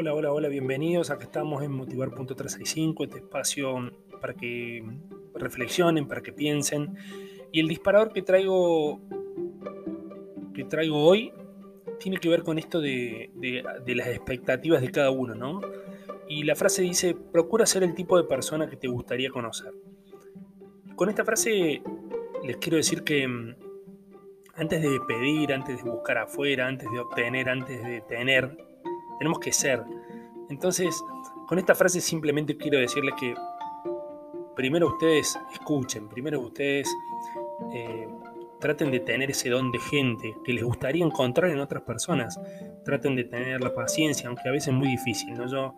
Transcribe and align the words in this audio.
Hola, 0.00 0.14
hola, 0.14 0.32
hola, 0.32 0.48
bienvenidos. 0.48 1.10
Acá 1.10 1.24
estamos 1.24 1.62
en 1.62 1.72
Motivar.365, 1.72 3.04
este 3.04 3.18
espacio 3.18 3.92
para 4.18 4.32
que 4.32 4.82
reflexionen, 5.34 6.08
para 6.08 6.22
que 6.22 6.32
piensen. 6.32 6.96
Y 7.52 7.60
el 7.60 7.68
disparador 7.68 8.10
que 8.10 8.22
traigo, 8.22 8.98
que 10.54 10.64
traigo 10.64 11.04
hoy 11.04 11.34
tiene 11.98 12.16
que 12.16 12.30
ver 12.30 12.44
con 12.44 12.58
esto 12.58 12.80
de, 12.80 13.30
de 13.34 13.94
las 13.94 14.08
expectativas 14.08 14.80
de 14.80 14.90
cada 14.90 15.10
uno, 15.10 15.34
¿no? 15.34 15.60
Y 16.26 16.44
la 16.44 16.56
frase 16.56 16.80
dice, 16.80 17.14
procura 17.14 17.66
ser 17.66 17.82
el 17.82 17.94
tipo 17.94 18.16
de 18.16 18.24
persona 18.24 18.70
que 18.70 18.76
te 18.76 18.88
gustaría 18.88 19.28
conocer. 19.28 19.74
Con 20.96 21.10
esta 21.10 21.26
frase 21.26 21.82
les 22.42 22.56
quiero 22.56 22.78
decir 22.78 23.04
que 23.04 23.28
mm, 23.28 23.54
antes 24.54 24.80
de 24.80 24.98
pedir, 25.06 25.52
antes 25.52 25.84
de 25.84 25.90
buscar 25.90 26.16
afuera, 26.16 26.68
antes 26.68 26.90
de 26.90 26.98
obtener, 27.00 27.50
antes 27.50 27.84
de 27.84 28.00
tener, 28.00 28.69
tenemos 29.20 29.38
que 29.38 29.52
ser. 29.52 29.84
Entonces, 30.48 31.04
con 31.46 31.58
esta 31.58 31.74
frase 31.74 32.00
simplemente 32.00 32.56
quiero 32.56 32.78
decirles 32.78 33.14
que 33.20 33.34
primero 34.56 34.88
ustedes 34.88 35.38
escuchen, 35.52 36.08
primero 36.08 36.40
ustedes 36.40 36.88
eh, 37.74 38.08
traten 38.60 38.90
de 38.90 39.00
tener 39.00 39.30
ese 39.30 39.50
don 39.50 39.70
de 39.70 39.78
gente 39.78 40.34
que 40.42 40.54
les 40.54 40.64
gustaría 40.64 41.04
encontrar 41.04 41.50
en 41.50 41.60
otras 41.60 41.82
personas. 41.82 42.40
Traten 42.82 43.14
de 43.14 43.24
tener 43.24 43.60
la 43.60 43.74
paciencia, 43.74 44.26
aunque 44.28 44.48
a 44.48 44.52
veces 44.52 44.68
es 44.68 44.74
muy 44.74 44.88
difícil. 44.88 45.36
Yo 45.50 45.74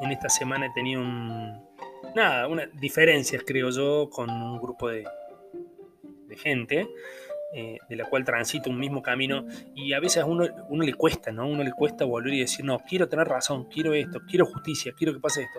en 0.00 0.12
esta 0.12 0.28
semana 0.28 0.66
he 0.66 0.70
tenido 0.70 1.00
un, 1.00 1.60
nada, 2.14 2.46
unas 2.46 2.68
diferencias, 2.80 3.42
creo 3.44 3.70
yo, 3.70 4.08
con 4.08 4.30
un 4.30 4.60
grupo 4.60 4.88
de 4.90 5.04
gente 6.36 6.88
eh, 7.50 7.78
de 7.88 7.96
la 7.96 8.04
cual 8.04 8.26
transita 8.26 8.68
un 8.68 8.78
mismo 8.78 9.00
camino 9.00 9.46
y 9.74 9.94
a 9.94 10.00
veces 10.00 10.22
a 10.22 10.26
uno, 10.26 10.46
uno 10.68 10.84
le 10.84 10.92
cuesta, 10.92 11.32
¿no? 11.32 11.48
uno 11.48 11.64
le 11.64 11.72
cuesta 11.72 12.04
volver 12.04 12.34
y 12.34 12.40
decir, 12.40 12.62
no, 12.62 12.78
quiero 12.80 13.08
tener 13.08 13.26
razón, 13.26 13.64
quiero 13.64 13.94
esto, 13.94 14.20
quiero 14.28 14.44
justicia, 14.44 14.92
quiero 14.94 15.14
que 15.14 15.20
pase 15.20 15.44
esto. 15.44 15.58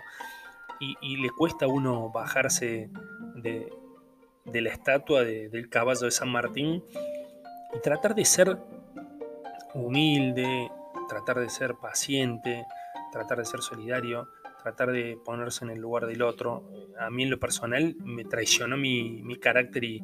Y, 0.80 1.18
le 1.18 1.30
cuesta 1.32 1.66
a 1.66 1.68
uno 1.68 2.10
bajarse 2.10 2.90
de, 3.36 3.70
la 4.46 4.70
estatua 4.70 5.24
del 5.24 5.68
caballo 5.68 6.02
de 6.02 6.12
San 6.12 6.30
Martín 6.30 6.84
y 7.76 7.80
tratar 7.82 8.16
de 8.16 8.24
ser 8.24 8.58
humilde, 9.74 10.70
tratar 11.10 11.40
de 11.40 11.50
ser 11.50 11.76
paciente, 11.76 12.66
tratar 13.12 13.40
de 13.40 13.46
ser 13.46 13.62
solidario, 13.62 14.30
tratar 14.64 14.92
de 14.92 15.18
ponerse 15.26 15.66
en 15.66 15.72
el 15.72 15.80
lugar 15.80 16.06
del 16.06 16.22
otro. 16.22 16.64
A 16.98 17.10
mí 17.10 17.24
en 17.24 17.32
lo 17.32 17.40
personal 17.40 17.96
me 18.06 18.24
traicionó 18.24 18.78
mi, 18.78 19.22
mi 19.24 19.36
carácter 19.38 19.84
y, 19.84 20.02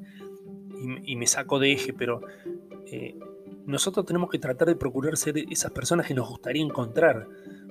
y, 1.05 1.15
me 1.15 1.27
saco 1.27 1.59
de 1.59 1.71
eje, 1.71 1.93
pero 1.93 2.21
eh, 2.87 3.15
nosotros 3.65 4.05
tenemos 4.05 4.29
que 4.29 4.39
tratar 4.39 4.67
de 4.67 4.75
procurar 4.75 5.17
ser 5.17 5.37
esas 5.37 5.71
personas 5.71 6.07
que 6.07 6.13
nos 6.13 6.29
gustaría 6.29 6.63
encontrar, 6.63 7.27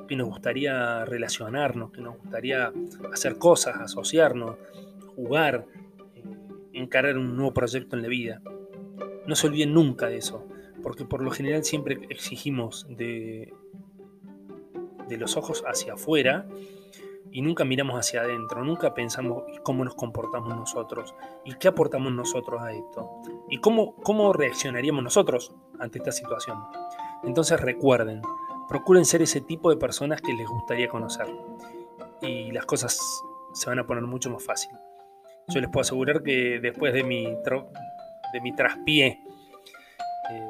que 0.08 0.16
nos 0.16 0.28
gustaría 0.28 1.04
relacionarnos, 1.04 1.92
que 1.92 2.00
nos 2.00 2.18
gustaría 2.18 2.72
hacer 3.12 3.38
cosas, 3.38 3.76
asociarnos, 3.76 4.56
jugar, 5.14 5.66
eh, 6.14 6.22
encarar 6.72 7.16
un 7.16 7.36
nuevo 7.36 7.52
proyecto 7.52 7.96
en 7.96 8.02
la 8.02 8.08
vida. 8.08 8.42
No 9.26 9.36
se 9.36 9.46
olviden 9.46 9.72
nunca 9.72 10.08
de 10.08 10.16
eso, 10.16 10.46
porque 10.82 11.04
por 11.04 11.22
lo 11.22 11.30
general 11.30 11.64
siempre 11.64 12.00
exigimos 12.10 12.86
de, 12.90 13.52
de 15.08 15.16
los 15.16 15.36
ojos 15.36 15.62
hacia 15.66 15.94
afuera 15.94 16.46
y 17.34 17.42
nunca 17.42 17.64
miramos 17.64 17.98
hacia 17.98 18.20
adentro, 18.20 18.64
nunca 18.64 18.94
pensamos 18.94 19.42
cómo 19.64 19.84
nos 19.84 19.96
comportamos 19.96 20.56
nosotros 20.56 21.16
y 21.44 21.54
qué 21.54 21.66
aportamos 21.66 22.12
nosotros 22.12 22.62
a 22.62 22.70
esto 22.70 23.10
y 23.50 23.58
cómo, 23.58 23.96
cómo 23.96 24.32
reaccionaríamos 24.32 25.02
nosotros 25.02 25.52
ante 25.80 25.98
esta 25.98 26.12
situación. 26.12 26.58
Entonces 27.24 27.60
recuerden, 27.60 28.22
procuren 28.68 29.04
ser 29.04 29.20
ese 29.20 29.40
tipo 29.40 29.68
de 29.70 29.76
personas 29.76 30.22
que 30.22 30.32
les 30.32 30.46
gustaría 30.46 30.88
conocer 30.88 31.26
y 32.22 32.52
las 32.52 32.66
cosas 32.66 33.00
se 33.52 33.68
van 33.68 33.80
a 33.80 33.86
poner 33.86 34.04
mucho 34.04 34.30
más 34.30 34.44
fácil. 34.44 34.70
Yo 35.48 35.60
les 35.60 35.68
puedo 35.70 35.80
asegurar 35.82 36.22
que 36.22 36.60
después 36.60 36.94
de 36.94 37.02
mi, 37.02 37.24
de 37.24 38.40
mi 38.40 38.54
traspié 38.54 39.20
eh, 40.30 40.46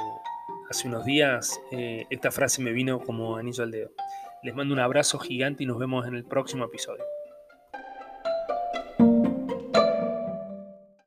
hace 0.69 0.87
unos 0.87 1.06
días, 1.06 1.59
eh, 1.71 2.05
esta 2.11 2.31
frase 2.31 2.61
me 2.61 2.72
vino 2.72 3.01
como 3.01 3.39
anillo 3.39 3.65
al 3.65 3.71
dedo. 3.71 3.91
Les 4.44 4.55
mando 4.55 4.75
un 4.75 4.81
abrazo 4.81 5.19
gigante 5.19 5.62
y 5.62 5.66
nos 5.66 5.78
vemos 5.78 6.06
en 6.06 6.15
el 6.15 6.27
próximo 6.27 6.66
episodio. 6.66 7.03